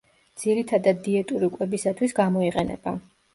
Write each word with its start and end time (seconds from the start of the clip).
ძირითადად 0.43 1.03
დიეტური 1.07 1.49
კვებისათვის 1.59 2.17
გამოიყენება. 2.21 2.97